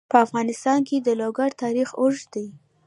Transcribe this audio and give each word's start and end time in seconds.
په 0.11 0.17
افغانستان 0.25 0.79
کې 0.87 0.97
د 0.99 1.09
لوگر 1.21 1.49
تاریخ 1.63 1.89
اوږد 1.99 2.27
دی. 2.35 2.47